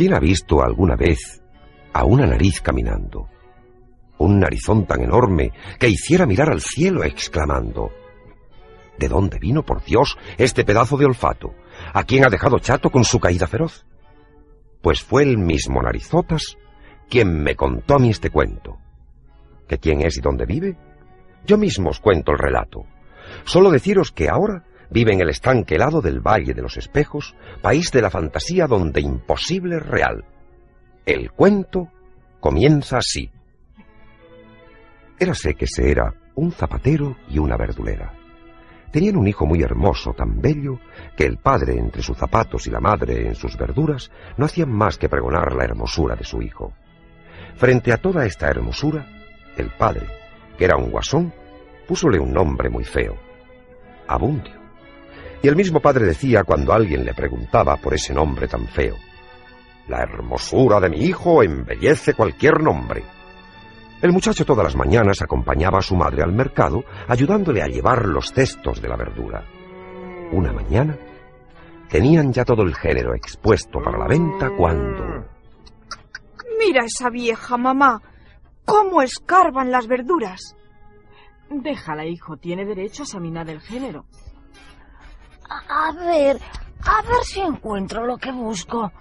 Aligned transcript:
¿Quién 0.00 0.14
ha 0.14 0.18
visto 0.18 0.62
alguna 0.62 0.96
vez 0.96 1.42
a 1.92 2.06
una 2.06 2.24
nariz 2.24 2.62
caminando? 2.62 3.28
Un 4.16 4.40
narizón 4.40 4.86
tan 4.86 5.02
enorme 5.02 5.52
que 5.78 5.90
hiciera 5.90 6.24
mirar 6.24 6.48
al 6.48 6.62
cielo 6.62 7.04
exclamando 7.04 7.90
¿De 8.98 9.08
dónde 9.08 9.38
vino, 9.38 9.62
por 9.62 9.84
Dios, 9.84 10.16
este 10.38 10.64
pedazo 10.64 10.96
de 10.96 11.04
olfato? 11.04 11.52
¿A 11.92 12.04
quién 12.04 12.24
ha 12.24 12.30
dejado 12.30 12.58
chato 12.60 12.88
con 12.88 13.04
su 13.04 13.20
caída 13.20 13.46
feroz? 13.46 13.84
Pues 14.80 15.02
fue 15.02 15.22
el 15.22 15.36
mismo 15.36 15.82
Narizotas 15.82 16.56
quien 17.10 17.42
me 17.42 17.54
contó 17.54 17.96
a 17.96 17.98
mí 17.98 18.08
este 18.08 18.30
cuento. 18.30 18.78
¿Que 19.68 19.76
quién 19.76 20.00
es 20.00 20.16
y 20.16 20.22
dónde 20.22 20.46
vive? 20.46 20.78
Yo 21.44 21.58
mismo 21.58 21.90
os 21.90 22.00
cuento 22.00 22.32
el 22.32 22.38
relato. 22.38 22.86
Solo 23.44 23.70
deciros 23.70 24.12
que 24.12 24.30
ahora 24.30 24.64
vive 24.90 25.12
en 25.12 25.20
el 25.20 25.30
estanque 25.30 25.76
helado 25.76 26.00
del 26.00 26.20
Valle 26.20 26.54
de 26.54 26.62
los 26.62 26.76
Espejos, 26.76 27.34
país 27.62 27.90
de 27.92 28.02
la 28.02 28.10
fantasía 28.10 28.66
donde 28.66 29.00
imposible 29.00 29.76
es 29.76 29.86
real. 29.86 30.24
El 31.06 31.30
cuento 31.32 31.88
comienza 32.40 32.98
así. 32.98 33.30
Érase 35.18 35.54
que 35.54 35.66
se 35.66 35.90
era 35.90 36.14
un 36.34 36.52
zapatero 36.52 37.16
y 37.28 37.38
una 37.38 37.56
verdulera. 37.56 38.12
Tenían 38.90 39.16
un 39.16 39.28
hijo 39.28 39.46
muy 39.46 39.62
hermoso, 39.62 40.12
tan 40.14 40.40
bello, 40.40 40.80
que 41.16 41.24
el 41.24 41.38
padre 41.38 41.78
entre 41.78 42.02
sus 42.02 42.16
zapatos 42.16 42.66
y 42.66 42.70
la 42.70 42.80
madre 42.80 43.28
en 43.28 43.36
sus 43.36 43.56
verduras 43.56 44.10
no 44.36 44.46
hacían 44.46 44.70
más 44.70 44.98
que 44.98 45.08
pregonar 45.08 45.54
la 45.54 45.64
hermosura 45.64 46.16
de 46.16 46.24
su 46.24 46.42
hijo. 46.42 46.72
Frente 47.54 47.92
a 47.92 47.98
toda 47.98 48.26
esta 48.26 48.48
hermosura, 48.48 49.06
el 49.56 49.70
padre, 49.70 50.06
que 50.58 50.64
era 50.64 50.76
un 50.76 50.90
guasón, 50.90 51.32
púsole 51.86 52.18
un 52.18 52.32
nombre 52.32 52.68
muy 52.68 52.84
feo, 52.84 53.16
Abundio. 54.10 54.59
Y 55.42 55.48
el 55.48 55.56
mismo 55.56 55.80
padre 55.80 56.06
decía 56.06 56.44
cuando 56.44 56.72
alguien 56.72 57.04
le 57.04 57.14
preguntaba 57.14 57.76
por 57.76 57.94
ese 57.94 58.12
nombre 58.12 58.46
tan 58.46 58.66
feo, 58.68 58.96
La 59.88 60.02
hermosura 60.02 60.78
de 60.78 60.90
mi 60.90 60.98
hijo 60.98 61.42
embellece 61.42 62.14
cualquier 62.14 62.62
nombre. 62.62 63.02
El 64.02 64.12
muchacho 64.12 64.44
todas 64.44 64.64
las 64.64 64.76
mañanas 64.76 65.20
acompañaba 65.20 65.78
a 65.78 65.82
su 65.82 65.96
madre 65.96 66.22
al 66.22 66.32
mercado, 66.32 66.84
ayudándole 67.08 67.62
a 67.62 67.66
llevar 67.66 68.06
los 68.06 68.32
cestos 68.32 68.80
de 68.80 68.88
la 68.88 68.96
verdura. 68.96 69.44
Una 70.32 70.52
mañana 70.52 70.96
tenían 71.88 72.32
ya 72.32 72.44
todo 72.44 72.62
el 72.62 72.74
género 72.74 73.14
expuesto 73.14 73.80
para 73.82 73.98
la 73.98 74.06
venta 74.06 74.50
cuando... 74.56 75.26
Mira 76.58 76.84
esa 76.84 77.10
vieja, 77.10 77.56
mamá. 77.56 78.00
¿Cómo 78.64 79.02
escarban 79.02 79.70
las 79.72 79.86
verduras? 79.88 80.54
Déjala, 81.50 82.06
hijo. 82.06 82.36
Tiene 82.36 82.64
derecho 82.64 83.02
a 83.02 83.06
examinar 83.06 83.50
el 83.50 83.60
género. 83.60 84.04
A 85.50 85.92
ver, 85.92 86.40
a 86.84 87.02
ver 87.02 87.24
si 87.24 87.40
encuentro 87.40 88.06
lo 88.06 88.16
que 88.18 88.30
busco. 88.30 88.92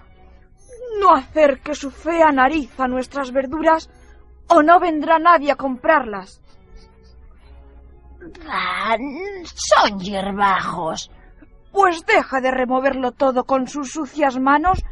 No 0.99 1.13
acerque 1.13 1.75
su 1.75 1.91
fea 1.91 2.31
nariz 2.31 2.77
a 2.79 2.87
nuestras 2.87 3.31
verduras 3.31 3.89
o 4.47 4.63
no 4.63 4.79
vendrá 4.79 5.19
nadie 5.19 5.51
a 5.51 5.55
comprarlas. 5.55 6.41
son 9.53 9.99
hierbajos. 9.99 11.11
Pues 11.71 12.03
deja 12.07 12.41
de 12.41 12.49
removerlo 12.49 13.11
todo 13.11 13.43
con 13.43 13.67
sus 13.67 13.91
sucias 13.91 14.39
manos 14.39 14.83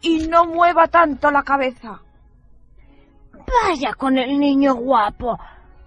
y 0.00 0.28
no 0.28 0.46
mueva 0.46 0.86
tanto 0.86 1.32
la 1.32 1.42
cabeza. 1.42 2.00
Vaya 3.32 3.94
con 3.94 4.16
el 4.16 4.38
niño 4.38 4.76
guapo. 4.76 5.36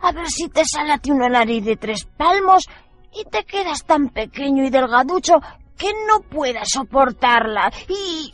A 0.01 0.11
ver 0.11 0.27
si 0.27 0.49
te 0.49 0.65
sale 0.65 0.91
a 0.91 0.97
ti 0.97 1.11
una 1.11 1.29
nariz 1.29 1.63
de 1.63 1.77
tres 1.77 2.03
palmos 2.03 2.67
y 3.15 3.25
te 3.25 3.43
quedas 3.45 3.85
tan 3.85 4.09
pequeño 4.09 4.63
y 4.63 4.69
delgaducho 4.69 5.35
que 5.77 5.91
no 6.07 6.21
puedas 6.21 6.69
soportarla. 6.69 7.71
Y... 7.87 8.33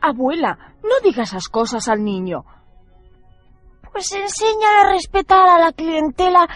Abuela, 0.00 0.74
no 0.82 1.00
digas 1.02 1.30
esas 1.30 1.48
cosas 1.48 1.88
al 1.88 2.02
niño. 2.02 2.44
Pues 3.92 4.10
enséñale 4.12 4.80
a 4.80 4.92
respetar 4.92 5.48
a 5.48 5.58
la 5.58 5.72
clientela 5.72 6.48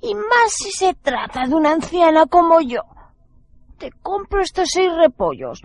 y 0.00 0.14
más 0.14 0.52
si 0.52 0.70
se 0.70 0.94
trata 0.94 1.46
de 1.46 1.54
una 1.54 1.72
anciana 1.72 2.26
como 2.26 2.60
yo. 2.60 2.82
Te 3.78 3.90
compro 3.90 4.40
estos 4.40 4.68
seis 4.72 4.90
repollos 4.96 5.60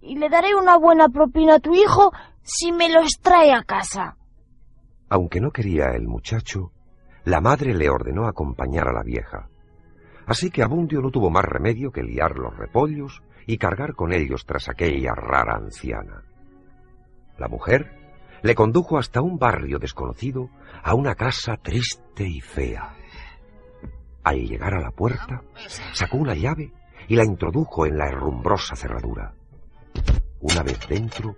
y 0.00 0.16
le 0.16 0.28
daré 0.28 0.54
una 0.54 0.78
buena 0.78 1.08
propina 1.08 1.56
a 1.56 1.60
tu 1.60 1.74
hijo 1.74 2.12
si 2.42 2.72
me 2.72 2.88
los 2.88 3.18
trae 3.20 3.52
a 3.52 3.62
casa. 3.64 4.16
Aunque 5.08 5.40
no 5.40 5.50
quería 5.50 5.86
el 5.94 6.06
muchacho, 6.06 6.72
la 7.24 7.40
madre 7.40 7.74
le 7.74 7.90
ordenó 7.90 8.26
acompañar 8.26 8.88
a 8.88 8.92
la 8.92 9.02
vieja. 9.02 9.49
Así 10.30 10.48
que 10.48 10.62
Abundio 10.62 11.00
no 11.00 11.10
tuvo 11.10 11.28
más 11.28 11.44
remedio 11.44 11.90
que 11.90 12.04
liar 12.04 12.38
los 12.38 12.56
repollos 12.56 13.20
y 13.48 13.58
cargar 13.58 13.94
con 13.94 14.12
ellos 14.12 14.46
tras 14.46 14.68
aquella 14.68 15.12
rara 15.12 15.56
anciana. 15.56 16.22
La 17.36 17.48
mujer 17.48 17.90
le 18.40 18.54
condujo 18.54 18.96
hasta 18.96 19.20
un 19.20 19.38
barrio 19.40 19.80
desconocido, 19.80 20.48
a 20.84 20.94
una 20.94 21.16
casa 21.16 21.56
triste 21.56 22.28
y 22.28 22.40
fea. 22.40 22.94
Al 24.22 24.38
llegar 24.46 24.74
a 24.74 24.80
la 24.80 24.92
puerta, 24.92 25.42
sacó 25.94 26.18
una 26.18 26.36
llave 26.36 26.72
y 27.08 27.16
la 27.16 27.24
introdujo 27.24 27.84
en 27.84 27.98
la 27.98 28.06
herrumbrosa 28.06 28.76
cerradura. 28.76 29.34
Una 30.42 30.62
vez 30.62 30.78
dentro, 30.88 31.34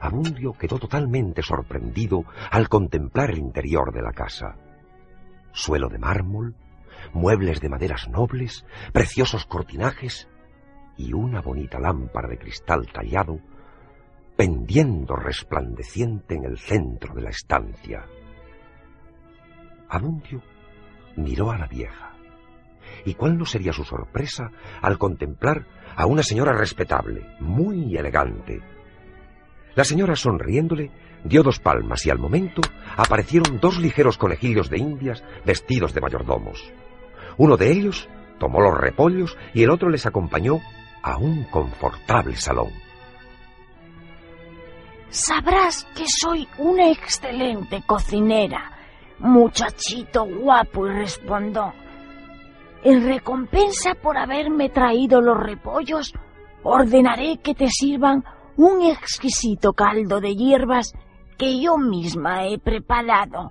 Abundio 0.00 0.54
quedó 0.54 0.80
totalmente 0.80 1.42
sorprendido 1.42 2.24
al 2.50 2.68
contemplar 2.68 3.30
el 3.30 3.38
interior 3.38 3.92
de 3.92 4.02
la 4.02 4.10
casa. 4.10 4.56
Suelo 5.52 5.88
de 5.88 5.98
mármol, 5.98 6.56
muebles 7.12 7.60
de 7.60 7.68
maderas 7.68 8.08
nobles, 8.08 8.64
preciosos 8.92 9.46
cortinajes 9.46 10.28
y 10.96 11.12
una 11.12 11.40
bonita 11.40 11.78
lámpara 11.78 12.28
de 12.28 12.38
cristal 12.38 12.86
tallado 12.92 13.40
pendiendo 14.36 15.14
resplandeciente 15.14 16.34
en 16.34 16.44
el 16.44 16.58
centro 16.58 17.14
de 17.14 17.22
la 17.22 17.30
estancia. 17.30 18.06
Abundio 19.88 20.42
miró 21.16 21.50
a 21.50 21.58
la 21.58 21.66
vieja. 21.66 22.12
¿Y 23.04 23.14
cuál 23.14 23.38
no 23.38 23.44
sería 23.44 23.72
su 23.72 23.84
sorpresa 23.84 24.50
al 24.80 24.98
contemplar 24.98 25.66
a 25.94 26.06
una 26.06 26.22
señora 26.22 26.52
respetable, 26.52 27.26
muy 27.40 27.96
elegante? 27.96 28.60
La 29.74 29.84
señora, 29.84 30.16
sonriéndole, 30.16 30.90
dio 31.24 31.42
dos 31.42 31.58
palmas 31.58 32.04
y 32.06 32.10
al 32.10 32.18
momento 32.18 32.60
aparecieron 32.96 33.60
dos 33.60 33.78
ligeros 33.78 34.18
conejillos 34.18 34.68
de 34.68 34.78
indias 34.78 35.24
vestidos 35.44 35.94
de 35.94 36.00
mayordomos. 36.00 36.72
Uno 37.38 37.56
de 37.56 37.72
ellos 37.72 38.08
tomó 38.38 38.60
los 38.60 38.76
repollos 38.76 39.36
y 39.54 39.62
el 39.62 39.70
otro 39.70 39.88
les 39.88 40.06
acompañó 40.06 40.60
a 41.02 41.16
un 41.16 41.44
confortable 41.44 42.36
salón. 42.36 42.70
Sabrás 45.08 45.86
que 45.94 46.04
soy 46.06 46.48
una 46.58 46.90
excelente 46.90 47.82
cocinera, 47.86 48.72
muchachito 49.18 50.24
guapo, 50.24 50.86
y 50.86 50.90
respondo. 50.90 51.72
En 52.82 53.04
recompensa 53.04 53.94
por 53.94 54.16
haberme 54.16 54.70
traído 54.70 55.20
los 55.20 55.38
repollos, 55.38 56.14
ordenaré 56.62 57.38
que 57.42 57.54
te 57.54 57.68
sirvan 57.68 58.24
un 58.56 58.82
exquisito 58.82 59.72
caldo 59.72 60.20
de 60.20 60.34
hierbas 60.34 60.92
que 61.38 61.60
yo 61.60 61.76
misma 61.76 62.46
he 62.46 62.58
preparado. 62.58 63.50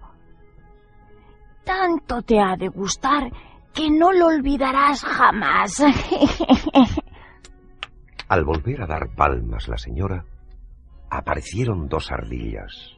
Tanto 1.63 2.21
te 2.23 2.39
ha 2.39 2.55
de 2.57 2.69
gustar 2.69 3.31
que 3.73 3.89
no 3.89 4.11
lo 4.11 4.27
olvidarás 4.27 5.03
jamás. 5.03 5.79
Al 8.27 8.45
volver 8.45 8.81
a 8.81 8.87
dar 8.87 9.13
palmas 9.15 9.67
la 9.67 9.77
señora, 9.77 10.25
aparecieron 11.09 11.87
dos 11.87 12.11
ardillas. 12.11 12.97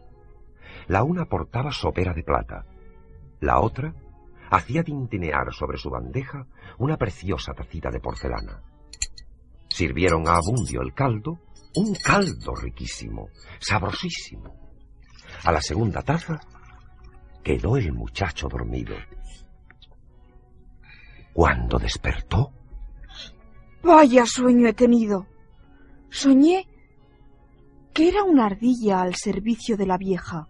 La 0.88 1.04
una 1.04 1.26
portaba 1.26 1.72
sopera 1.72 2.14
de 2.14 2.24
plata, 2.24 2.66
la 3.40 3.60
otra 3.60 3.94
hacía 4.52 4.84
tintinear 4.84 5.54
sobre 5.54 5.78
su 5.78 5.90
bandeja 5.90 6.46
una 6.78 6.98
preciosa 6.98 7.54
tacita 7.54 7.90
de 7.90 8.00
porcelana. 8.00 8.62
Sirvieron 9.68 10.28
a 10.28 10.36
Abundio 10.36 10.82
el 10.82 10.94
caldo, 10.94 11.40
un 11.76 11.96
caldo 11.96 12.54
riquísimo, 12.56 13.30
sabrosísimo. 13.60 14.54
A 15.44 15.52
la 15.52 15.62
segunda 15.62 16.04
taza 16.04 16.40
quedó 17.44 17.78
el 17.78 17.92
muchacho 17.92 18.48
dormido. 18.48 18.96
Cuando 21.34 21.80
despertó... 21.80 22.52
Vaya 23.84 24.26
sueño 24.26 24.68
he 24.68 24.74
tenido. 24.74 25.28
Soñé 26.10 26.68
que 27.94 28.08
era 28.08 28.24
una 28.24 28.46
ardilla 28.46 29.02
al 29.02 29.16
servicio 29.16 29.78
de 29.78 29.86
la 29.86 29.98
vieja, 29.98 30.48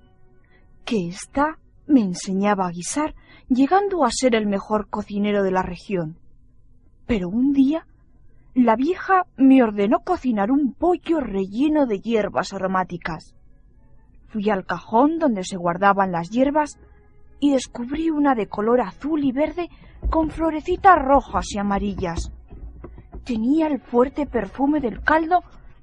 que 0.85 1.09
ésta 1.09 1.59
me 1.87 2.01
enseñaba 2.01 2.67
a 2.67 2.71
guisar, 2.71 3.15
llegando 3.49 4.05
a 4.05 4.09
ser 4.11 4.35
el 4.35 4.45
mejor 4.45 4.89
cocinero 4.89 5.43
de 5.43 5.51
la 5.51 5.61
región. 5.61 6.19
Pero 7.05 7.27
un 7.27 7.51
día 7.51 7.85
la 8.53 8.75
vieja 8.75 9.25
me 9.35 9.63
ordenó 9.63 9.99
cocinar 9.99 10.51
un 10.51 10.73
pollo 10.73 11.19
relleno 11.19 11.85
de 11.85 11.99
hierbas 11.99 12.53
aromáticas. 12.53 13.35
Fui 14.27 14.49
al 14.49 14.65
cajón 14.65 15.17
donde 15.17 15.43
se 15.43 15.57
guardaban 15.57 16.11
las 16.11 16.29
hierbas 16.29 16.79
y 17.43 17.51
descubrí 17.51 18.09
una 18.09 18.35
de 18.35 18.47
color 18.47 18.79
azul 18.79 19.21
y 19.25 19.33
verde 19.33 19.67
con 20.09 20.29
florecitas 20.29 20.95
rojas 20.97 21.45
y 21.53 21.59
amarillas. 21.59 22.31
Tenía 23.25 23.67
el 23.67 23.81
fuerte 23.81 24.25
perfume 24.25 24.79
del 24.79 25.01
caldo 25.01 25.41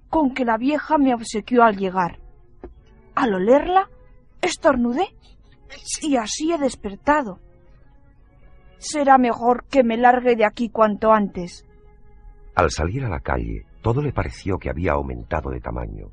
con 0.09 0.33
que 0.33 0.47
la 0.47 0.57
vieja 0.57 0.97
me 0.97 1.13
obsequió 1.13 1.63
al 1.63 1.77
llegar. 1.77 2.19
Al 3.15 3.35
olerla, 3.35 3.91
estornudé 4.41 5.09
y 6.01 6.17
así 6.17 6.51
he 6.51 6.57
despertado. 6.57 7.41
Será 8.79 9.19
mejor 9.19 9.67
que 9.67 9.85
me 9.85 9.99
largue 9.99 10.37
de 10.37 10.47
aquí 10.47 10.71
cuanto 10.71 11.13
antes. 11.13 11.67
Al 12.55 12.71
salir 12.71 13.05
a 13.05 13.11
la 13.11 13.21
calle, 13.21 13.67
todo 13.83 14.01
le 14.01 14.15
pareció 14.15 14.57
que 14.57 14.71
había 14.71 14.93
aumentado 14.93 15.51
de 15.51 15.61
tamaño, 15.61 16.07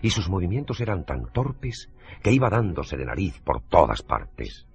y 0.00 0.10
sus 0.10 0.30
movimientos 0.30 0.80
eran 0.80 1.04
tan 1.04 1.24
torpes 1.32 1.90
que 2.22 2.30
iba 2.30 2.48
dándose 2.48 2.96
de 2.96 3.04
nariz 3.04 3.40
por 3.40 3.62
todas 3.62 4.02
partes. 4.02 4.68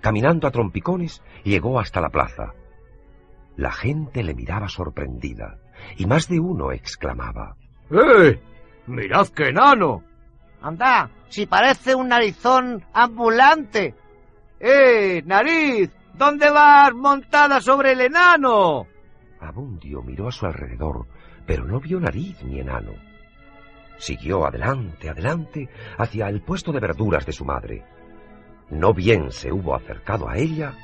Caminando 0.00 0.46
a 0.46 0.50
trompicones, 0.50 1.22
llegó 1.44 1.78
hasta 1.78 2.00
la 2.00 2.10
plaza. 2.10 2.54
La 3.56 3.72
gente 3.72 4.22
le 4.22 4.34
miraba 4.34 4.68
sorprendida, 4.68 5.58
y 5.96 6.06
más 6.06 6.28
de 6.28 6.40
uno 6.40 6.72
exclamaba 6.72 7.56
¡Eh! 7.90 8.40
¡Mirad 8.86 9.28
qué 9.28 9.48
enano! 9.48 10.02
Anda, 10.62 11.10
si 11.28 11.46
parece 11.46 11.94
un 11.94 12.08
narizón 12.08 12.84
ambulante. 12.92 13.94
¡Eh, 14.58 15.22
nariz! 15.24 15.90
¿Dónde 16.14 16.50
vas 16.50 16.92
montada 16.94 17.60
sobre 17.60 17.92
el 17.92 18.02
enano? 18.02 18.86
Abundio 19.40 20.02
miró 20.02 20.28
a 20.28 20.32
su 20.32 20.44
alrededor, 20.44 21.06
pero 21.46 21.64
no 21.64 21.80
vio 21.80 21.98
nariz 21.98 22.42
ni 22.42 22.60
enano. 22.60 22.92
Siguió 23.96 24.46
adelante, 24.46 25.08
adelante, 25.08 25.68
hacia 25.98 26.28
el 26.28 26.42
puesto 26.42 26.72
de 26.72 26.80
verduras 26.80 27.24
de 27.24 27.32
su 27.32 27.44
madre. 27.44 27.84
No 28.70 28.94
bien 28.94 29.32
se 29.32 29.52
hubo 29.52 29.74
acercado 29.74 30.28
a 30.28 30.36
ella. 30.36 30.74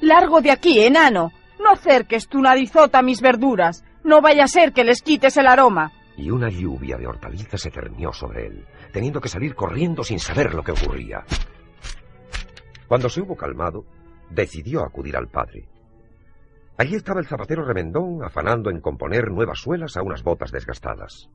Largo 0.00 0.40
de 0.40 0.50
aquí, 0.50 0.80
enano. 0.80 1.32
No 1.60 1.70
acerques 1.70 2.28
tu 2.28 2.40
narizota 2.40 2.98
a 2.98 3.02
mis 3.02 3.20
verduras. 3.20 3.84
No 4.02 4.20
vaya 4.20 4.44
a 4.44 4.48
ser 4.48 4.72
que 4.72 4.84
les 4.84 5.00
quites 5.02 5.36
el 5.36 5.46
aroma. 5.46 5.92
Y 6.16 6.30
una 6.30 6.48
lluvia 6.48 6.96
de 6.96 7.06
hortalizas 7.06 7.60
se 7.60 7.70
cernió 7.70 8.12
sobre 8.12 8.46
él, 8.46 8.66
teniendo 8.92 9.20
que 9.20 9.28
salir 9.28 9.54
corriendo 9.54 10.04
sin 10.04 10.18
saber 10.18 10.54
lo 10.54 10.62
que 10.62 10.72
ocurría. 10.72 11.24
Cuando 12.86 13.08
se 13.08 13.20
hubo 13.20 13.36
calmado, 13.36 13.84
decidió 14.30 14.84
acudir 14.84 15.16
al 15.16 15.28
padre. 15.28 15.66
Allí 16.76 16.96
estaba 16.96 17.20
el 17.20 17.26
zapatero 17.26 17.64
remendón 17.64 18.22
afanando 18.24 18.70
en 18.70 18.80
componer 18.80 19.30
nuevas 19.30 19.60
suelas 19.60 19.96
a 19.96 20.02
unas 20.02 20.22
botas 20.22 20.50
desgastadas. 20.50 21.30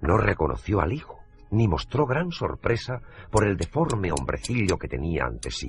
No 0.00 0.18
reconoció 0.18 0.80
al 0.80 0.92
hijo, 0.92 1.15
ni 1.50 1.68
mostró 1.68 2.06
gran 2.06 2.30
sorpresa 2.30 3.00
por 3.30 3.46
el 3.46 3.56
deforme 3.56 4.12
hombrecillo 4.12 4.78
que 4.78 4.88
tenía 4.88 5.24
ante 5.24 5.50
sí. 5.50 5.68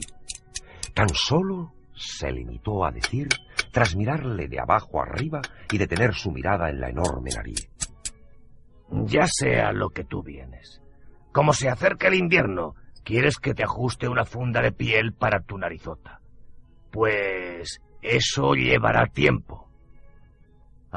Tan 0.94 1.10
solo 1.10 1.74
se 1.96 2.32
limitó 2.32 2.86
a 2.86 2.92
decir, 2.92 3.28
tras 3.72 3.96
mirarle 3.96 4.48
de 4.48 4.60
abajo 4.60 5.02
arriba 5.02 5.42
y 5.72 5.78
detener 5.78 6.14
su 6.14 6.32
mirada 6.32 6.70
en 6.70 6.80
la 6.80 6.90
enorme 6.90 7.32
nariz. 7.36 7.70
Ya 8.90 9.28
sea 9.28 9.72
lo 9.72 9.90
que 9.90 10.04
tú 10.04 10.24
vienes. 10.24 10.82
Como 11.32 11.54
se 11.54 11.70
acerca 11.70 12.08
el 12.08 12.16
invierno, 12.16 12.76
quieres 13.04 13.38
que 13.38 13.54
te 13.54 13.64
ajuste 13.64 14.08
una 14.08 14.26
funda 14.26 14.62
de 14.62 14.72
piel 14.72 15.14
para 15.14 15.42
tu 15.42 15.58
narizota. 15.58 16.20
Pues 16.92 17.82
eso 18.02 18.54
llevará 18.54 19.08
tiempo. 19.08 19.57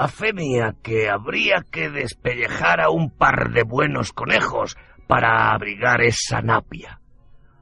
A 0.01 0.09
fe 0.09 0.33
mía 0.33 0.77
que 0.83 1.11
habría 1.11 1.63
que 1.71 1.91
despellejar 1.91 2.81
a 2.81 2.89
un 2.89 3.11
par 3.11 3.53
de 3.53 3.65
buenos 3.65 4.15
conejos 4.15 4.79
para 5.07 5.53
abrigar 5.53 6.01
esa 6.01 6.41
napia. 6.41 7.03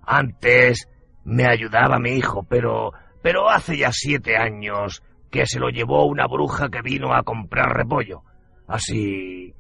Antes 0.03 0.89
me 1.25 1.49
ayudaba 1.51 1.99
mi 1.99 2.11
hijo, 2.11 2.45
pero 2.49 2.93
pero 3.25 3.51
hace 3.51 3.79
ya 3.79 3.91
siete 3.91 4.37
años 4.37 5.03
que 5.33 5.47
se 5.47 5.59
lo 5.59 5.69
llevó 5.71 6.07
una 6.07 6.29
bruja 6.29 6.69
que 6.69 6.81
vino 6.81 7.13
a 7.13 7.25
comprar 7.25 7.71
repollo. 7.71 8.23
Así 8.69 9.53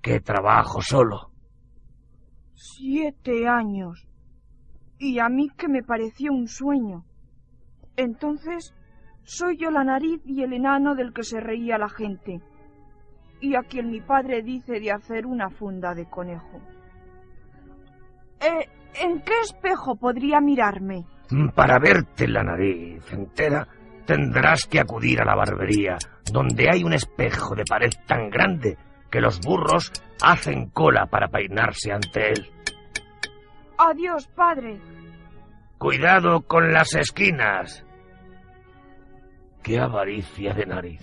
que 0.00 0.20
trabajo 0.20 0.80
solo. 0.80 1.30
Siete 2.54 3.46
años. 3.46 4.08
Y 4.98 5.18
a 5.18 5.28
mí 5.28 5.50
que 5.58 5.68
me 5.68 5.82
pareció 5.82 6.32
un 6.32 6.48
sueño. 6.48 7.04
Entonces, 7.98 8.72
soy 9.24 9.56
yo 9.56 9.70
la 9.70 9.84
nariz 9.84 10.20
y 10.24 10.42
el 10.42 10.52
enano 10.52 10.94
del 10.94 11.12
que 11.12 11.22
se 11.22 11.40
reía 11.40 11.78
la 11.78 11.88
gente, 11.88 12.40
y 13.40 13.56
a 13.56 13.62
quien 13.62 13.90
mi 13.90 14.00
padre 14.00 14.42
dice 14.42 14.80
de 14.80 14.92
hacer 14.92 15.26
una 15.26 15.50
funda 15.50 15.94
de 15.94 16.08
conejo. 16.08 16.60
Eh, 18.40 18.68
¿En 19.02 19.20
qué 19.22 19.32
espejo 19.42 19.96
podría 19.96 20.40
mirarme? 20.40 21.04
Para 21.54 21.78
verte 21.78 22.28
la 22.28 22.42
nariz 22.42 23.02
entera, 23.12 23.66
tendrás 24.06 24.66
que 24.66 24.78
acudir 24.78 25.20
a 25.20 25.24
la 25.24 25.34
barbería, 25.34 25.96
donde 26.32 26.68
hay 26.70 26.84
un 26.84 26.92
espejo 26.92 27.54
de 27.54 27.64
pared 27.68 27.90
tan 28.06 28.30
grande 28.30 28.76
que 29.10 29.20
los 29.20 29.40
burros 29.40 29.92
hacen 30.22 30.70
cola 30.70 31.06
para 31.06 31.28
peinarse 31.28 31.92
ante 31.92 32.32
él. 32.32 32.50
Adiós, 33.78 34.28
padre. 34.28 34.80
Cuidado 35.78 36.42
con 36.42 36.72
las 36.72 36.94
esquinas. 36.94 37.84
¡Qué 39.64 39.80
avaricia 39.80 40.52
de 40.52 40.66
nariz! 40.66 41.00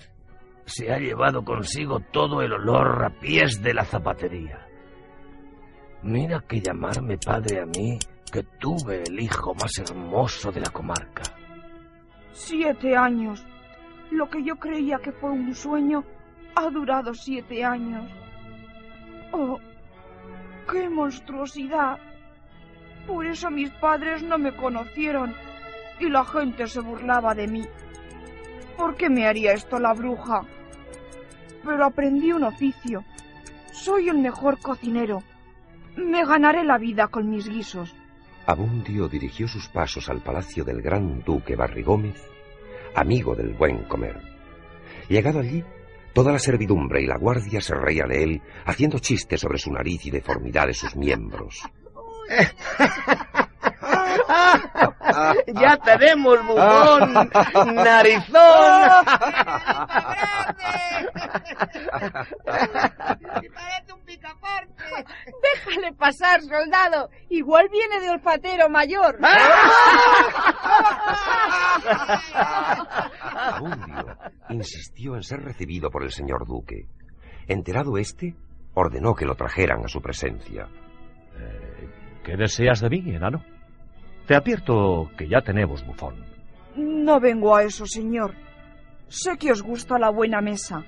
Se 0.66 0.94
ha 0.94 1.00
llevado 1.00 1.44
consigo 1.44 2.00
todo 2.12 2.44
el 2.44 2.54
olor 2.54 3.04
a 3.04 3.10
pies 3.10 3.60
de 3.64 3.74
la 3.74 3.84
zapatería. 3.84 4.68
Mira 6.04 6.42
que 6.48 6.62
llamarme 6.62 7.18
padre 7.18 7.62
a 7.62 7.66
mí, 7.66 7.98
que 8.32 8.44
tuve 8.60 9.02
el 9.02 9.20
hijo 9.20 9.56
más 9.56 9.80
hermoso 9.80 10.52
de 10.52 10.60
la 10.60 10.70
comarca. 10.70 11.24
Siete 12.34 12.96
años. 12.96 13.44
Lo 14.12 14.30
que 14.30 14.44
yo 14.44 14.56
creía 14.58 15.00
que 15.00 15.12
fue 15.12 15.32
un 15.32 15.56
sueño 15.56 16.04
ha 16.54 16.70
durado 16.70 17.16
siete 17.16 17.66
años. 17.66 18.12
¡Oh! 19.32 19.60
¡Qué 20.72 20.88
monstruosidad! 20.88 21.98
Por 23.08 23.26
eso 23.26 23.50
mis 23.50 23.72
padres 23.72 24.22
no 24.22 24.38
me 24.38 24.56
conocieron 24.56 25.34
y 26.00 26.10
la 26.10 26.24
gente 26.26 26.68
se 26.68 26.80
burlaba 26.80 27.34
de 27.34 27.48
mí. 27.48 27.68
¿Por 28.78 28.96
qué 28.96 29.10
me 29.10 29.28
haría 29.28 29.54
esto 29.54 29.80
la 29.80 29.94
bruja? 29.94 30.42
Pero 31.64 31.86
aprendí 31.86 32.32
un 32.32 32.44
oficio. 32.44 33.04
Soy 33.72 34.10
el 34.10 34.18
mejor 34.18 34.60
cocinero. 34.60 35.24
Me 35.96 36.26
ganaré 36.26 36.64
la 36.64 36.78
vida 36.78 37.08
con 37.08 37.30
mis 37.30 37.48
guisos. 37.48 37.94
Abundio 38.46 39.08
dirigió 39.08 39.48
sus 39.48 39.68
pasos 39.70 40.10
al 40.10 40.22
palacio 40.22 40.64
del 40.64 40.82
gran 40.82 41.22
duque 41.22 41.56
Barrigómez, 41.56 42.22
amigo 42.96 43.36
del 43.36 43.54
buen 43.54 43.84
comer. 43.84 44.20
Llegado 45.10 45.40
allí, 45.40 45.64
toda 46.14 46.32
la 46.32 46.40
servidumbre 46.40 47.02
y 47.02 47.08
la 47.08 47.18
guardia 47.18 47.62
se 47.62 47.76
reían 47.76 48.10
de 48.10 48.24
él, 48.24 48.42
haciendo 48.66 49.00
chistes 49.00 49.42
sobre 49.42 49.60
su 49.60 49.72
nariz 49.72 50.06
y 50.06 50.12
deformidad 50.12 50.68
de 50.68 50.74
sus 50.74 50.96
miembros. 50.96 51.62
ya 55.62 55.78
tenemos 55.78 56.40
bufón, 56.46 57.30
narizón. 57.76 59.06
Parece 63.54 63.94
un 63.94 64.02
picaporte. 64.06 65.06
Déjale 65.42 65.94
pasar, 65.94 66.42
soldado. 66.42 67.10
Igual 67.30 67.70
viene 67.72 68.00
de 68.02 68.10
olfatero 68.10 68.70
mayor. 68.70 69.18
Abundio 73.34 74.18
insistió 74.50 75.16
en 75.16 75.24
ser 75.24 75.42
recibido 75.42 75.90
por 75.90 76.04
el 76.04 76.12
señor 76.12 76.46
duque. 76.46 76.88
Enterado 77.48 77.98
éste, 77.98 78.36
ordenó 78.74 79.16
que 79.16 79.26
lo 79.26 79.36
trajeran 79.36 79.84
a 79.84 79.88
su 79.88 80.02
presencia. 80.02 80.68
Eh, 81.38 81.90
¿Qué 82.24 82.38
deseas 82.38 82.82
de 82.82 82.90
mí, 82.90 83.16
enano? 83.16 83.44
Te 84.32 84.38
advierto 84.38 85.12
que 85.18 85.28
ya 85.28 85.42
tenemos 85.42 85.86
bufón. 85.86 86.16
No 86.78 87.20
vengo 87.20 87.54
a 87.54 87.64
eso, 87.64 87.86
señor. 87.86 88.34
Sé 89.10 89.38
que 89.38 89.52
os 89.52 89.62
gusta 89.62 90.00
la 90.00 90.10
buena 90.10 90.40
mesa. 90.40 90.86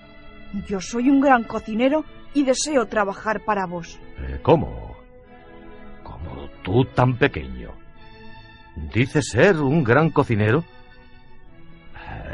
Yo 0.66 0.80
soy 0.80 1.10
un 1.10 1.20
gran 1.20 1.44
cocinero 1.44 2.06
y 2.34 2.46
deseo 2.46 2.86
trabajar 2.86 3.44
para 3.44 3.66
vos. 3.66 4.00
Eh, 4.18 4.40
¿Cómo? 4.42 4.96
¿Cómo 6.04 6.48
tú 6.64 6.86
tan 6.96 7.18
pequeño? 7.18 7.72
¿Dices 8.94 9.28
ser 9.32 9.58
un 9.58 9.84
gran 9.84 10.10
cocinero? 10.12 10.64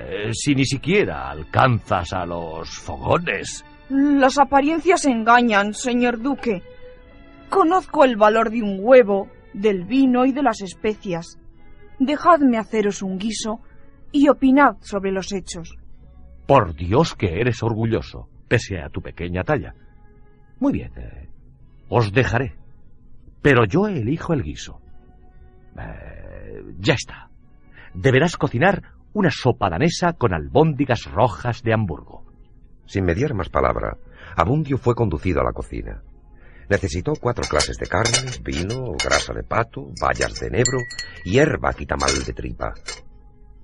Eh, 0.10 0.30
si 0.32 0.54
ni 0.54 0.66
siquiera 0.66 1.32
alcanzas 1.32 2.14
a 2.14 2.24
los 2.24 2.70
fogones. 2.70 3.66
Las 3.90 4.38
apariencias 4.38 5.06
engañan, 5.06 5.74
señor 5.74 6.22
duque. 6.22 6.62
Conozco 7.50 8.04
el 8.04 8.16
valor 8.16 8.52
de 8.52 8.62
un 8.62 8.78
huevo, 8.80 9.28
del 9.54 9.86
vino 9.86 10.26
y 10.26 10.32
de 10.32 10.44
las 10.44 10.62
especias. 10.62 11.40
Dejadme 12.00 12.58
haceros 12.58 13.02
un 13.02 13.18
guiso 13.18 13.62
y 14.12 14.30
opinad 14.30 14.78
sobre 14.82 15.12
los 15.12 15.32
hechos. 15.32 15.76
Por 16.48 16.76
Dios 16.76 17.16
que 17.16 17.40
eres 17.40 17.62
orgulloso, 17.62 18.30
pese 18.48 18.80
a 18.80 18.90
tu 18.90 19.02
pequeña 19.02 19.44
talla. 19.44 19.74
Muy 20.60 20.74
bien, 20.74 20.92
eh, 20.98 21.30
os 21.90 22.12
dejaré. 22.12 22.56
Pero 23.42 23.66
yo 23.66 23.88
elijo 23.88 24.34
el 24.34 24.44
guiso. 24.44 24.82
Eh, 25.78 26.64
ya 26.80 26.94
está. 26.94 27.30
Deberás 27.94 28.38
cocinar 28.38 28.94
una 29.14 29.32
sopa 29.32 29.70
danesa 29.70 30.14
con 30.14 30.34
albóndigas 30.34 31.06
rojas 31.12 31.64
de 31.64 31.74
Hamburgo. 31.74 32.26
Sin 32.86 33.06
mediar 33.06 33.34
más 33.34 33.50
palabra, 33.50 33.98
Abundio 34.36 34.78
fue 34.78 34.96
conducido 34.96 35.42
a 35.42 35.44
la 35.44 35.54
cocina. 35.54 36.02
Necesitó 36.70 37.14
cuatro 37.20 37.44
clases 37.50 37.78
de 37.78 37.88
carne, 37.88 38.32
vino, 38.44 38.92
grasa 39.04 39.34
de 39.34 39.44
pato, 39.44 39.92
bayas 40.00 40.40
de 40.40 40.48
enebro, 40.48 40.78
hierba 41.24 41.74
quitamal 41.74 42.12
de 42.24 42.34
tripa. 42.34 42.74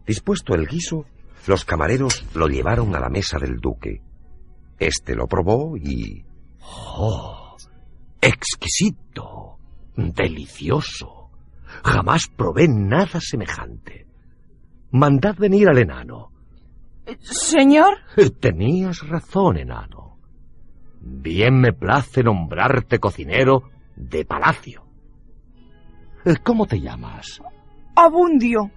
Dispuesto 0.06 0.56
el 0.56 0.68
guiso, 0.68 1.06
los 1.48 1.66
camareros 1.66 2.26
lo 2.34 2.48
llevaron 2.48 2.96
a 2.96 3.00
la 3.00 3.10
mesa 3.10 3.38
del 3.40 3.58
duque. 3.58 4.02
Este 4.80 5.16
lo 5.16 5.28
probó 5.28 5.78
y... 5.78 6.26
¡Oh! 6.62 7.56
¡Exquisito! 8.20 9.60
¡Delicioso! 9.96 11.30
Jamás 11.84 12.28
probé 12.36 12.68
nada 12.68 13.20
semejante. 13.20 14.08
Mandad 14.92 15.36
venir 15.36 15.70
al 15.70 15.78
enano. 15.78 16.32
Señor. 17.22 17.98
Tenías 18.40 19.08
razón, 19.08 19.58
enano. 19.58 20.05
Bien 21.08 21.60
me 21.60 21.72
place 21.72 22.24
nombrarte 22.24 23.00
cocinero 23.00 23.70
de 23.96 24.26
palacio. 24.26 24.84
¿Cómo 26.44 26.66
te 26.66 26.82
llamas? 26.82 27.42
Abundio. 27.96 28.72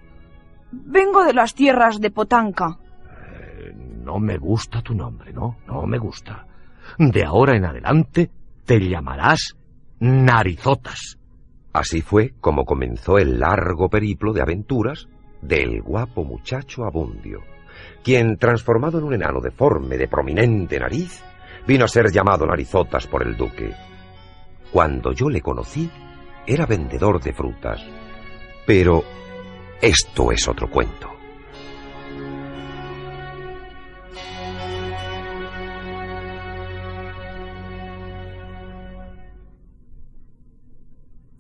Vengo 0.71 1.25
de 1.25 1.33
las 1.33 1.55
tierras 1.55 1.99
de 1.99 2.11
Potanca. 2.11 2.79
Eh, 2.79 3.73
no 3.75 4.19
me 4.19 4.37
gusta 4.37 4.83
tu 4.83 4.95
nombre, 4.95 5.33
¿no? 5.33 5.57
No 5.67 5.87
me 5.87 5.97
gusta. 5.97 6.47
De 6.99 7.25
ahora 7.25 7.57
en 7.57 7.65
adelante 7.65 8.31
te 8.67 8.79
llamarás 8.79 9.57
Narizotas. 10.01 11.19
Así 11.73 12.03
fue 12.03 12.35
como 12.41 12.67
comenzó 12.67 13.17
el 13.17 13.41
largo 13.41 13.89
periplo 13.89 14.35
de 14.35 14.43
aventuras 14.43 15.09
del 15.41 15.81
guapo 15.81 16.25
muchacho 16.25 16.85
Abundio, 16.85 17.41
quien, 18.05 18.37
transformado 18.37 18.99
en 18.99 19.05
un 19.05 19.15
enano 19.15 19.41
deforme 19.41 19.97
de 19.97 20.09
prominente 20.09 20.79
nariz, 20.79 21.23
vino 21.67 21.85
a 21.85 21.88
ser 21.88 22.11
llamado 22.11 22.47
Narizotas 22.47 23.07
por 23.07 23.27
el 23.27 23.37
duque. 23.37 23.75
Cuando 24.73 25.12
yo 25.12 25.29
le 25.29 25.41
conocí, 25.41 25.91
era 26.47 26.67
vendedor 26.67 27.21
de 27.21 27.33
frutas. 27.33 27.83
Pero 28.67 29.03
esto 29.81 30.33
es 30.33 30.47
otro 30.49 30.71
cuento. 30.71 31.18